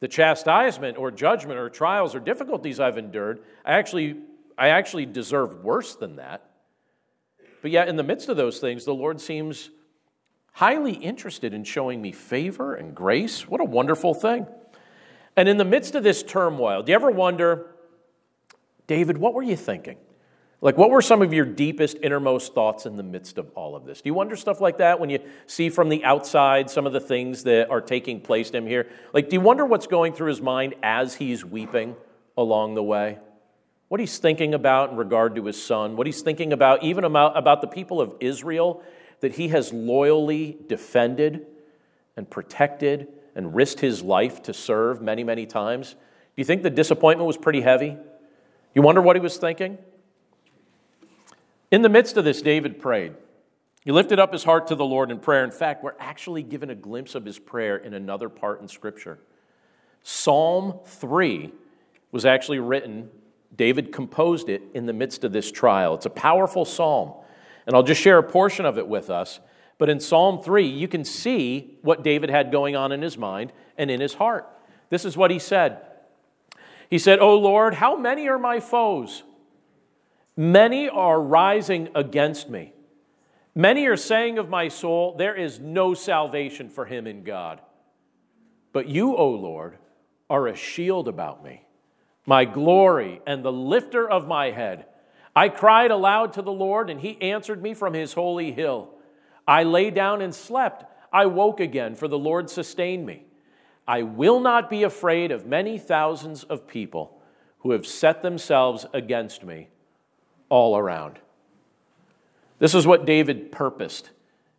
[0.00, 4.16] The chastisement or judgment or trials or difficulties I've endured, I actually,
[4.56, 6.50] I actually deserve worse than that.
[7.62, 9.70] But yet, in the midst of those things, the Lord seems
[10.52, 13.46] highly interested in showing me favor and grace.
[13.46, 14.46] What a wonderful thing.
[15.36, 17.74] And in the midst of this turmoil, do you ever wonder,
[18.86, 19.98] David, what were you thinking?
[20.66, 23.84] Like, what were some of your deepest, innermost thoughts in the midst of all of
[23.84, 24.00] this?
[24.00, 26.98] Do you wonder stuff like that when you see from the outside some of the
[26.98, 28.88] things that are taking place to him here?
[29.12, 31.94] Like, do you wonder what's going through his mind as he's weeping
[32.36, 33.18] along the way?
[33.86, 35.94] What he's thinking about in regard to his son?
[35.94, 38.82] What he's thinking about, even about, about the people of Israel
[39.20, 41.46] that he has loyally defended
[42.16, 45.92] and protected and risked his life to serve many, many times?
[45.92, 45.98] Do
[46.34, 47.96] you think the disappointment was pretty heavy?
[48.74, 49.78] You wonder what he was thinking?
[51.70, 53.14] In the midst of this, David prayed.
[53.84, 55.44] He lifted up his heart to the Lord in prayer.
[55.44, 59.18] In fact, we're actually given a glimpse of his prayer in another part in Scripture.
[60.02, 61.52] Psalm 3
[62.12, 63.10] was actually written,
[63.56, 65.94] David composed it in the midst of this trial.
[65.94, 67.12] It's a powerful psalm.
[67.66, 69.40] And I'll just share a portion of it with us.
[69.78, 73.52] But in Psalm 3, you can see what David had going on in his mind
[73.76, 74.48] and in his heart.
[74.88, 75.80] This is what he said
[76.88, 79.24] He said, O Lord, how many are my foes?
[80.36, 82.74] Many are rising against me.
[83.54, 87.62] Many are saying of my soul, There is no salvation for him in God.
[88.72, 89.78] But you, O Lord,
[90.28, 91.64] are a shield about me,
[92.26, 94.84] my glory and the lifter of my head.
[95.34, 98.90] I cried aloud to the Lord, and he answered me from his holy hill.
[99.48, 100.84] I lay down and slept.
[101.10, 103.24] I woke again, for the Lord sustained me.
[103.88, 107.22] I will not be afraid of many thousands of people
[107.60, 109.68] who have set themselves against me
[110.48, 111.18] all around.
[112.58, 114.10] This is what David purposed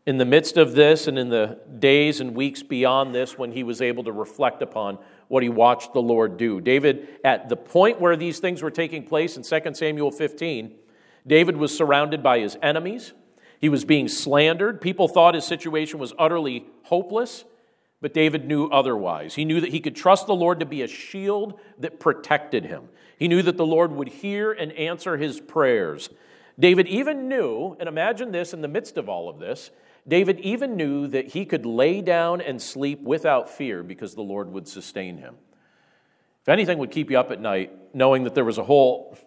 [0.06, 3.63] in the midst of this and in the days and weeks beyond this when he
[3.63, 4.97] was able to reflect upon
[5.28, 6.62] what he watched the Lord do.
[6.62, 10.73] David, at the point where these things were taking place in 2 Samuel 15,
[11.28, 13.12] David was surrounded by his enemies.
[13.60, 14.80] He was being slandered.
[14.80, 17.43] People thought his situation was utterly hopeless,
[18.01, 19.36] but David knew otherwise.
[19.36, 22.89] He knew that he could trust the Lord to be a shield that protected him.
[23.17, 26.10] He knew that the Lord would hear and answer his prayers.
[26.60, 29.71] David even knew, and imagine this in the midst of all of this,
[30.07, 34.51] David even knew that he could lay down and sleep without fear because the Lord
[34.51, 35.36] would sustain him.
[36.43, 39.17] If anything would keep you up at night, knowing that there was a whole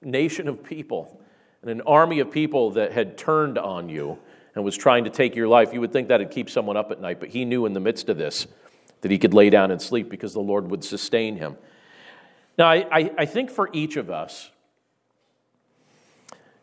[0.00, 1.20] nation of people
[1.60, 4.18] and an army of people that had turned on you
[4.54, 6.90] and was trying to take your life, you would think that would keep someone up
[6.90, 7.20] at night.
[7.20, 8.46] But he knew in the midst of this
[9.00, 11.56] that he could lay down and sleep because the Lord would sustain him.
[12.58, 14.50] Now, I, I, think for each of us,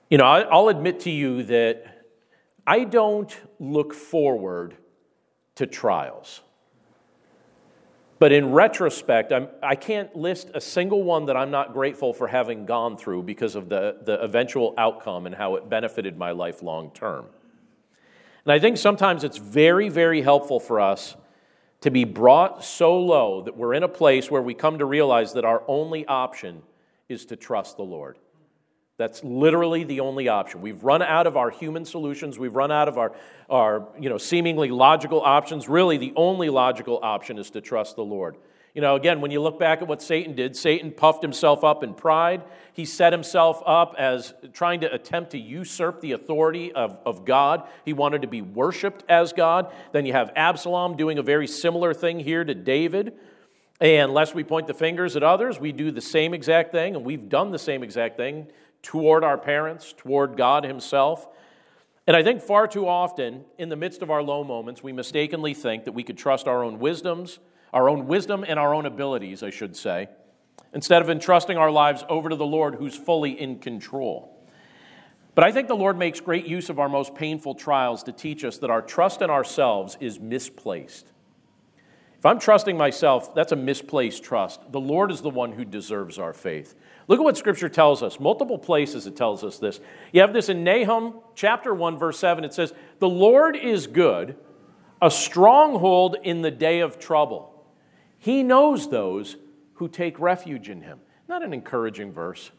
[0.09, 2.05] you know, I'll admit to you that
[2.65, 4.75] I don't look forward
[5.55, 6.41] to trials.
[8.19, 12.13] But in retrospect, I'm, I can not list a single one that I'm not grateful
[12.13, 16.31] for having gone through because of the, the eventual outcome and how it benefited my
[16.31, 17.25] life long term.
[18.49, 21.15] And I think sometimes it's very, very helpful for us
[21.81, 25.33] to be brought so low that we're in a place where we come to realize
[25.33, 26.63] that our only option
[27.07, 28.17] is to trust the Lord.
[28.97, 30.61] That's literally the only option.
[30.61, 32.39] We've run out of our human solutions.
[32.39, 33.11] We've run out of our,
[33.51, 35.69] our you know, seemingly logical options.
[35.69, 38.35] Really, the only logical option is to trust the Lord.
[38.73, 41.83] You know, again, when you look back at what Satan did, Satan puffed himself up
[41.83, 42.43] in pride.
[42.73, 47.67] He set himself up as trying to attempt to usurp the authority of, of God.
[47.83, 49.73] He wanted to be worshiped as God.
[49.91, 53.13] Then you have Absalom doing a very similar thing here to David.
[53.81, 57.05] And lest we point the fingers at others, we do the same exact thing, and
[57.05, 58.47] we've done the same exact thing
[58.81, 61.27] toward our parents, toward God Himself.
[62.05, 65.53] And I think far too often, in the midst of our low moments, we mistakenly
[65.53, 67.39] think that we could trust our own wisdoms,
[67.73, 70.09] our own wisdom and our own abilities, I should say,
[70.73, 74.35] instead of entrusting our lives over to the Lord who's fully in control.
[75.35, 78.43] But I think the Lord makes great use of our most painful trials to teach
[78.43, 81.11] us that our trust in ourselves is misplaced.
[82.19, 84.73] If I'm trusting myself, that's a misplaced trust.
[84.73, 86.75] The Lord is the one who deserves our faith.
[87.07, 88.19] Look at what Scripture tells us.
[88.19, 89.79] Multiple places it tells us this.
[90.11, 92.43] You have this in Nahum chapter 1, verse 7.
[92.43, 94.35] It says, The Lord is good,
[95.01, 97.58] a stronghold in the day of trouble.
[98.19, 99.37] He knows those
[99.75, 100.99] who take refuge in him.
[101.27, 102.51] Not an encouraging verse.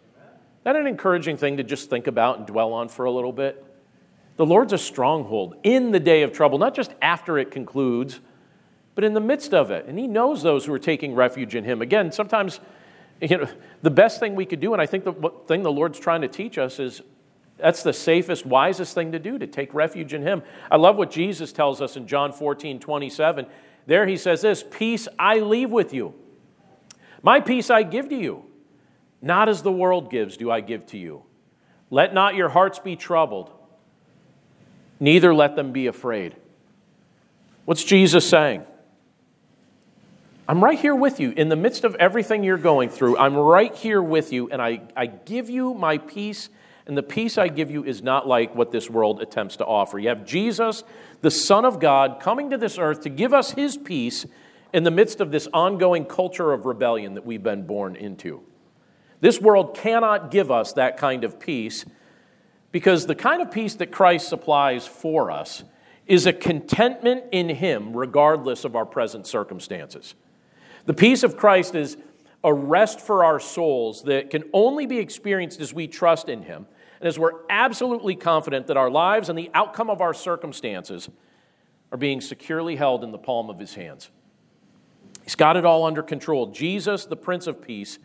[0.64, 3.64] Not an encouraging thing to just think about and dwell on for a little bit.
[4.36, 8.20] The Lord's a stronghold in the day of trouble, not just after it concludes
[8.94, 9.86] but in the midst of it.
[9.86, 11.80] And He knows those who are taking refuge in Him.
[11.80, 12.60] Again, sometimes
[13.20, 13.48] you know,
[13.82, 16.28] the best thing we could do, and I think the thing the Lord's trying to
[16.28, 17.00] teach us is
[17.56, 20.42] that's the safest, wisest thing to do, to take refuge in Him.
[20.70, 23.46] I love what Jesus tells us in John 14, 27.
[23.90, 26.14] There He says this Peace I leave with you,
[27.24, 28.44] my peace I give to you.
[29.20, 31.24] Not as the world gives, do I give to you.
[31.90, 33.50] Let not your hearts be troubled,
[35.00, 36.36] neither let them be afraid.
[37.64, 38.62] What's Jesus saying?
[40.48, 41.32] I'm right here with you.
[41.32, 44.82] In the midst of everything you're going through, I'm right here with you, and I,
[44.96, 46.48] I give you my peace,
[46.90, 49.96] and the peace I give you is not like what this world attempts to offer.
[49.96, 50.82] You have Jesus,
[51.20, 54.26] the Son of God, coming to this earth to give us his peace
[54.72, 58.42] in the midst of this ongoing culture of rebellion that we've been born into.
[59.20, 61.84] This world cannot give us that kind of peace
[62.72, 65.62] because the kind of peace that Christ supplies for us
[66.08, 70.16] is a contentment in Him regardless of our present circumstances.
[70.86, 71.96] The peace of Christ is
[72.42, 76.66] a rest for our souls that can only be experienced as we trust in Him
[77.00, 81.08] and as we're absolutely confident that our lives and the outcome of our circumstances
[81.90, 84.10] are being securely held in the palm of His hands.
[85.24, 86.46] He's got it all under control.
[86.46, 87.98] Jesus, the Prince of Peace,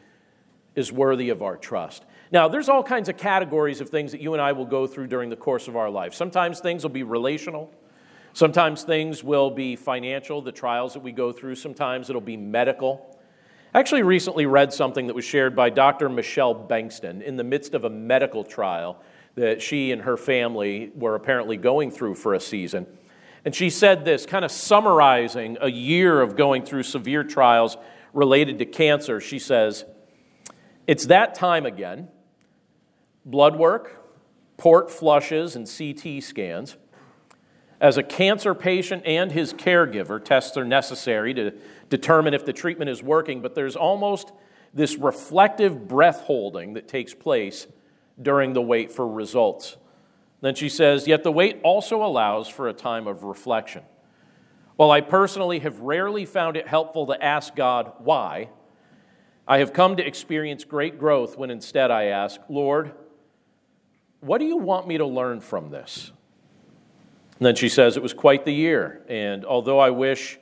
[0.75, 2.03] is worthy of our trust.
[2.31, 5.08] Now, there's all kinds of categories of things that you and I will go through
[5.08, 6.13] during the course of our life.
[6.13, 7.73] Sometimes things will be relational.
[8.34, 11.55] Sometimes things will be financial, the trials that we go through.
[11.55, 13.14] Sometimes it'll be medical.
[13.76, 16.08] I actually recently read something that was shared by Dr.
[16.08, 19.02] Michelle Bankston in the midst of a medical trial
[19.36, 22.88] that she and her family were apparently going through for a season.
[23.44, 27.76] And she said this, kind of summarizing a year of going through severe trials
[28.14, 29.20] related to cancer.
[29.20, 29.84] She says,
[30.88, 32.08] It's that time again.
[33.26, 34.10] Blood work,
[34.56, 36.78] port flushes, and CT scans.
[37.82, 41.52] As a cancer patient and his caregiver, tests are necessary to
[41.89, 44.32] determine if the treatment is working, but there's almost
[44.74, 47.67] this reflective breath holding that takes place
[48.21, 49.78] during the wait for results.
[50.41, 53.84] Then she says, Yet the wait also allows for a time of reflection.
[54.76, 58.50] While I personally have rarely found it helpful to ask God why,
[59.48, 62.93] I have come to experience great growth when instead I ask, Lord,
[64.19, 66.12] what do you want me to learn from this?
[67.38, 69.04] And then she says, It was quite the year.
[69.08, 70.39] And although I wish,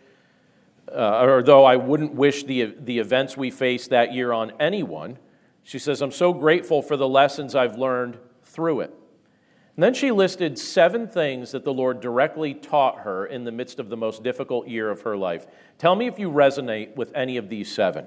[0.91, 5.17] uh, or though I wouldn't wish the, the events we faced that year on anyone,
[5.63, 8.93] she says, I'm so grateful for the lessons I've learned through it.
[9.75, 13.79] And then she listed seven things that the Lord directly taught her in the midst
[13.79, 15.47] of the most difficult year of her life.
[15.79, 18.05] Tell me if you resonate with any of these seven.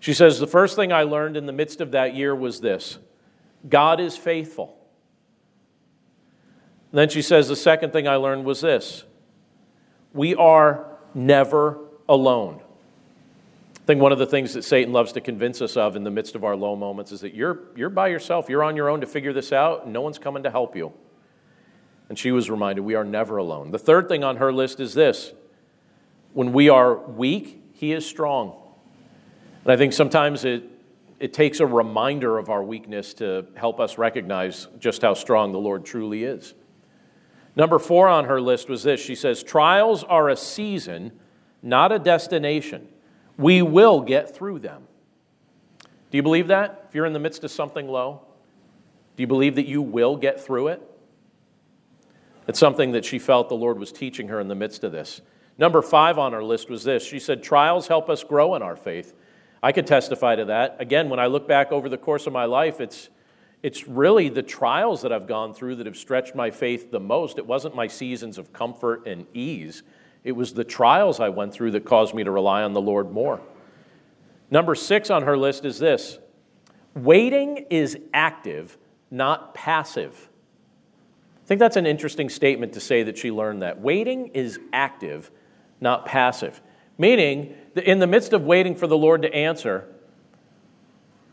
[0.00, 2.98] She says, The first thing I learned in the midst of that year was this
[3.68, 4.78] God is faithful.
[6.90, 9.04] And then she says, the second thing I learned was this
[10.12, 12.60] we are never alone.
[13.76, 16.10] I think one of the things that Satan loves to convince us of in the
[16.10, 19.00] midst of our low moments is that you're, you're by yourself, you're on your own
[19.00, 20.92] to figure this out, no one's coming to help you.
[22.08, 23.70] And she was reminded we are never alone.
[23.70, 25.32] The third thing on her list is this
[26.32, 28.54] when we are weak, he is strong.
[29.64, 30.64] And I think sometimes it,
[31.18, 35.58] it takes a reminder of our weakness to help us recognize just how strong the
[35.58, 36.54] Lord truly is.
[37.56, 41.12] Number four on her list was this she says, Trials are a season,
[41.62, 42.88] not a destination.
[43.36, 44.84] We will get through them.
[46.10, 46.86] Do you believe that?
[46.88, 48.22] If you're in the midst of something low,
[49.16, 50.82] do you believe that you will get through it?
[52.46, 55.20] It's something that she felt the Lord was teaching her in the midst of this.
[55.58, 58.76] Number five on her list was this she said, Trials help us grow in our
[58.76, 59.14] faith.
[59.62, 60.76] I could testify to that.
[60.78, 63.10] Again, when I look back over the course of my life, it's
[63.62, 67.38] it's really the trials that I've gone through that have stretched my faith the most.
[67.38, 69.82] It wasn't my seasons of comfort and ease,
[70.24, 73.12] it was the trials I went through that caused me to rely on the Lord
[73.12, 73.40] more.
[74.50, 76.18] Number six on her list is this
[76.94, 78.76] waiting is active,
[79.10, 80.28] not passive.
[81.42, 83.80] I think that's an interesting statement to say that she learned that.
[83.80, 85.30] Waiting is active,
[85.80, 86.60] not passive.
[86.98, 89.88] Meaning, in the midst of waiting for the Lord to answer,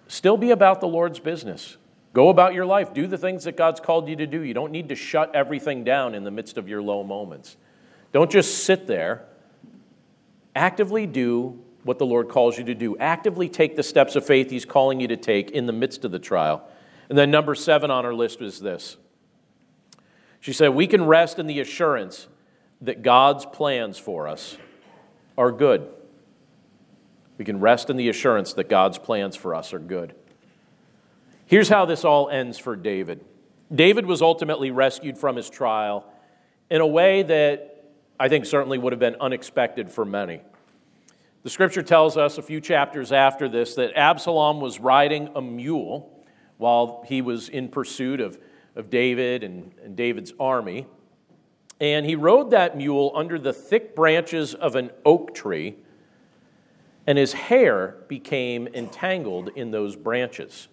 [0.07, 1.77] still be about the Lord's business.
[2.13, 2.93] Go about your life.
[2.93, 4.41] Do the things that God's called you to do.
[4.41, 7.57] You don't need to shut everything down in the midst of your low moments.
[8.15, 9.25] Don't just sit there.
[10.55, 12.95] Actively do what the Lord calls you to do.
[12.97, 16.11] Actively take the steps of faith He's calling you to take in the midst of
[16.11, 16.65] the trial.
[17.09, 18.95] And then, number seven on our list was this.
[20.39, 22.29] She said, We can rest in the assurance
[22.79, 24.55] that God's plans for us
[25.37, 25.85] are good.
[27.37, 30.15] We can rest in the assurance that God's plans for us are good.
[31.47, 33.25] Here's how this all ends for David
[33.69, 36.09] David was ultimately rescued from his trial
[36.69, 37.73] in a way that
[38.19, 40.41] I think certainly would have been unexpected for many.
[41.43, 46.11] The scripture tells us a few chapters after this that Absalom was riding a mule
[46.57, 48.39] while he was in pursuit of,
[48.75, 50.87] of David and, and David's army.
[51.79, 55.75] And he rode that mule under the thick branches of an oak tree,
[57.05, 60.69] and his hair became entangled in those branches.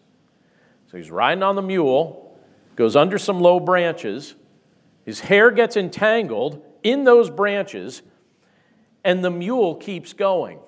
[0.90, 2.38] So he's riding on the mule,
[2.76, 4.36] goes under some low branches.
[5.04, 8.02] His hair gets entangled in those branches,
[9.04, 10.58] and the mule keeps going.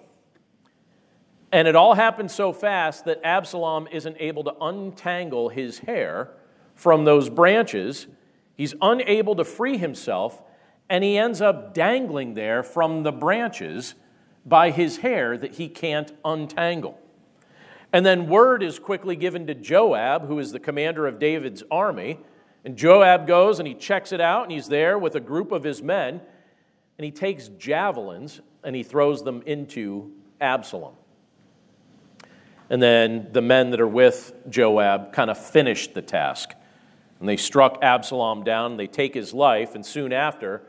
[1.53, 6.31] And it all happens so fast that Absalom isn't able to untangle his hair
[6.75, 8.09] from those branches.
[8.57, 10.43] He's unable to free himself,
[10.91, 13.95] and he ends up dangling there from the branches
[14.45, 16.99] by his hair that he can't untangle.
[17.93, 22.19] And then word is quickly given to Joab, who is the commander of David's army.
[22.65, 25.63] And Joab goes and he checks it out, and he's there with a group of
[25.63, 26.21] his men,
[26.99, 30.11] and he takes javelins and he throws them into
[30.41, 30.95] Absalom.
[32.71, 36.55] And then the men that are with Joab kind of finish the task.
[37.21, 40.63] And they struck Absalom down, and they take his life, and soon after,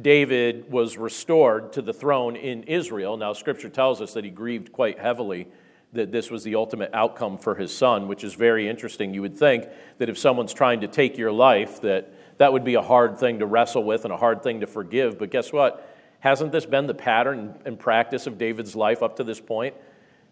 [0.00, 3.16] David was restored to the throne in Israel.
[3.16, 5.48] Now, scripture tells us that he grieved quite heavily
[5.92, 9.14] that this was the ultimate outcome for his son, which is very interesting.
[9.14, 9.66] You would think
[9.98, 13.38] that if someone's trying to take your life, that that would be a hard thing
[13.38, 15.18] to wrestle with and a hard thing to forgive.
[15.18, 15.94] But guess what?
[16.20, 19.74] Hasn't this been the pattern and practice of David's life up to this point?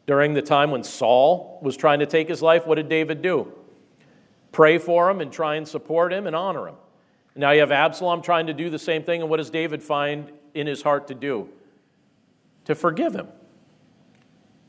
[0.07, 3.53] During the time when Saul was trying to take his life, what did David do?
[4.53, 6.77] Pray for him and try and support him and honor him.
[7.35, 10.33] Now you have Absalom trying to do the same thing, and what does David find
[10.55, 11.49] in his heart to do?
[12.65, 13.29] To forgive him,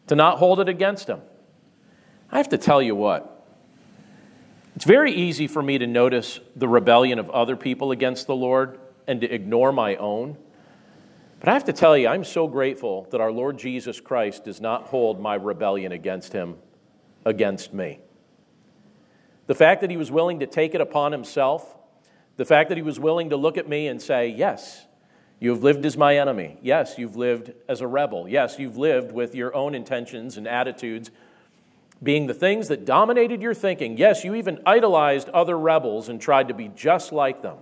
[0.08, 1.22] to not hold it against him.
[2.32, 3.34] I have to tell you what,
[4.76, 8.80] it's very easy for me to notice the rebellion of other people against the Lord
[9.08, 10.38] and to ignore my own.
[11.39, 14.60] But I have to tell you, I'm so grateful that our Lord Jesus Christ does
[14.60, 16.58] not hold my rebellion against him
[17.26, 17.99] against me.
[19.47, 21.76] The fact that he was willing to take it upon himself,
[22.38, 24.87] the fact that he was willing to look at me and say, Yes,
[25.40, 26.58] you have lived as my enemy.
[26.62, 28.28] Yes, you've lived as a rebel.
[28.28, 31.12] Yes, you've lived with your own intentions and attitudes
[32.02, 33.98] being the things that dominated your thinking.
[33.98, 37.58] Yes, you even idolized other rebels and tried to be just like them.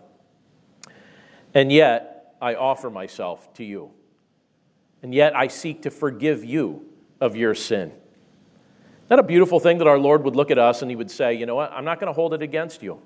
[1.54, 3.92] And yet, I offer myself to you.
[5.02, 6.86] And yet, I seek to forgive you
[7.22, 7.90] of your sin.
[7.90, 11.12] Isn't that a beautiful thing that our Lord would look at us and He would
[11.12, 11.72] say, You know what?
[11.72, 13.00] I'm not going to hold it against you.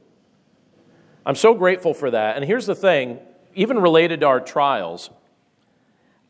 [1.26, 2.38] I'm so grateful for that.
[2.38, 3.20] And here's the thing
[3.54, 5.10] even related to our trials,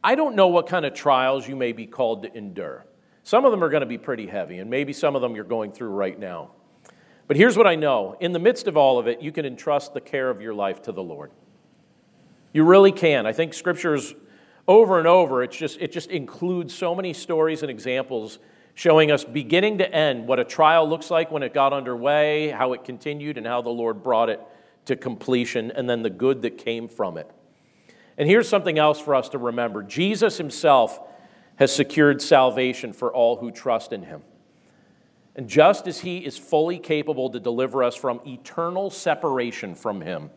[0.03, 2.85] I don't know what kind of trials you may be called to endure.
[3.23, 5.43] Some of them are going to be pretty heavy, and maybe some of them you're
[5.43, 6.51] going through right now.
[7.27, 9.93] But here's what I know in the midst of all of it, you can entrust
[9.93, 11.31] the care of your life to the Lord.
[12.53, 13.27] You really can.
[13.27, 14.15] I think scriptures
[14.67, 18.39] over and over, it's just, it just includes so many stories and examples
[18.73, 22.73] showing us beginning to end what a trial looks like when it got underway, how
[22.73, 24.39] it continued, and how the Lord brought it
[24.89, 27.31] to completion, and then the good that came from it.
[28.17, 30.99] And here's something else for us to remember Jesus himself
[31.55, 34.21] has secured salvation for all who trust in him.
[35.35, 40.31] And just as he is fully capable to deliver us from eternal separation from him,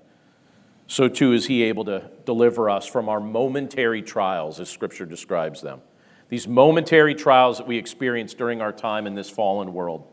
[0.86, 5.60] so too is he able to deliver us from our momentary trials, as Scripture describes
[5.60, 5.80] them.
[6.28, 10.06] These momentary trials that we experience during our time in this fallen world.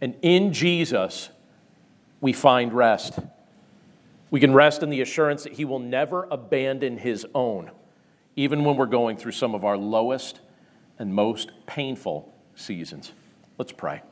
[0.00, 1.30] And in Jesus,
[2.20, 3.18] we find rest.
[4.30, 7.70] We can rest in the assurance that he will never abandon his own
[8.36, 10.40] even when we're going through some of our lowest
[10.98, 13.12] and most painful seasons.
[13.58, 14.02] Let's pray.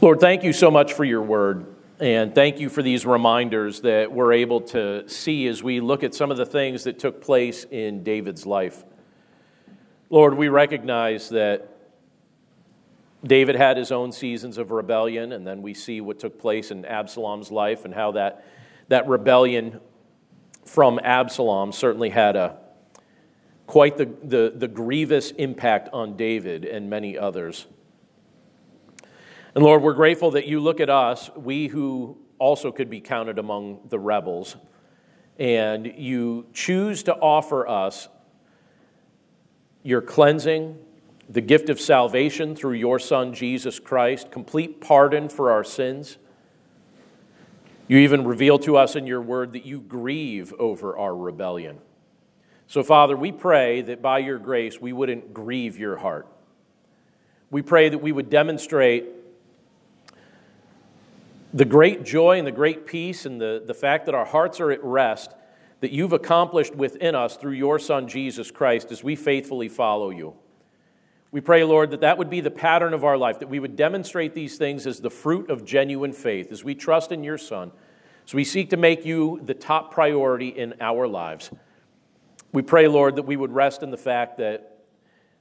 [0.00, 1.66] Lord, thank you so much for your word.
[1.98, 6.14] And thank you for these reminders that we're able to see as we look at
[6.14, 8.84] some of the things that took place in David's life.
[10.10, 11.75] Lord, we recognize that
[13.26, 16.84] David had his own seasons of rebellion, and then we see what took place in
[16.84, 18.44] Absalom's life and how that,
[18.88, 19.80] that rebellion
[20.64, 22.58] from Absalom certainly had a
[23.66, 27.66] quite the, the, the grievous impact on David and many others.
[29.54, 33.38] And Lord, we're grateful that you look at us, we who also could be counted
[33.38, 34.56] among the rebels,
[35.38, 38.08] and you choose to offer us
[39.82, 40.78] your cleansing,
[41.28, 46.18] the gift of salvation through your Son, Jesus Christ, complete pardon for our sins
[47.88, 51.78] you even reveal to us in your word that you grieve over our rebellion.
[52.66, 56.26] So, Father, we pray that by your grace we wouldn't grieve your heart.
[57.50, 59.04] We pray that we would demonstrate
[61.54, 64.72] the great joy and the great peace and the, the fact that our hearts are
[64.72, 65.32] at rest
[65.78, 70.34] that you've accomplished within us through your Son, Jesus Christ, as we faithfully follow you.
[71.32, 73.76] We pray, Lord, that that would be the pattern of our life, that we would
[73.76, 77.72] demonstrate these things as the fruit of genuine faith, as we trust in your Son.
[78.26, 81.50] So we seek to make you the top priority in our lives.
[82.52, 84.78] We pray, Lord, that we would rest in the fact that,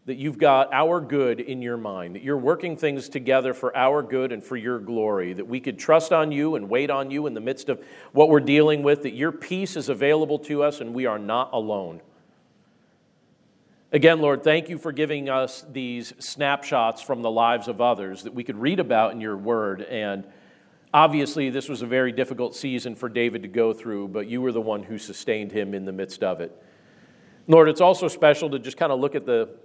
[0.06, 4.04] that you've got our good in your mind, that you're working things together for our
[4.04, 7.26] good and for your glory, that we could trust on you and wait on you
[7.26, 10.82] in the midst of what we're dealing with, that your peace is available to us
[10.82, 12.02] and we are not alone.
[13.96, 18.34] Again, Lord, thank you for giving us these snapshots from the lives of others that
[18.34, 19.84] we could read about in your word.
[19.84, 20.26] And
[20.93, 24.52] obviously, this was a very difficult season for David to go through, but you were
[24.52, 26.62] the one who sustained him in the midst of it.
[27.48, 29.56] Lord, it's also special to just kind of look at the,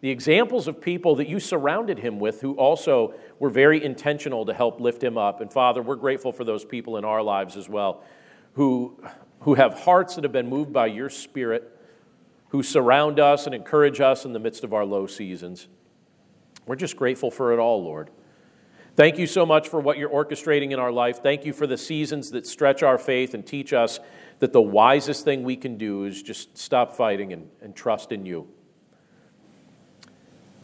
[0.00, 4.52] the examples of people that you surrounded him with who also were very intentional to
[4.52, 5.40] help lift him up.
[5.40, 8.02] And Father, we're grateful for those people in our lives as well
[8.54, 9.00] who,
[9.42, 11.75] who have hearts that have been moved by your spirit
[12.48, 15.68] who surround us and encourage us in the midst of our low seasons.
[16.66, 18.10] We're just grateful for it all, Lord.
[18.96, 21.22] Thank you so much for what you're orchestrating in our life.
[21.22, 24.00] Thank you for the seasons that stretch our faith and teach us
[24.38, 28.24] that the wisest thing we can do is just stop fighting and, and trust in
[28.24, 28.48] you.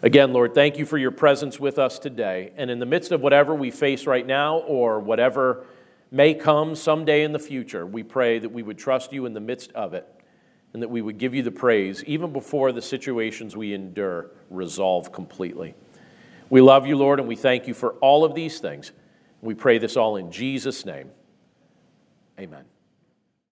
[0.00, 2.52] Again, Lord, thank you for your presence with us today.
[2.56, 5.66] And in the midst of whatever we face right now or whatever
[6.10, 9.40] may come someday in the future, we pray that we would trust you in the
[9.40, 10.21] midst of it
[10.72, 15.12] and that we would give you the praise even before the situations we endure resolve
[15.12, 15.74] completely.
[16.50, 18.92] We love you, Lord, and we thank you for all of these things.
[19.40, 21.10] We pray this all in Jesus' name.
[22.38, 22.64] Amen.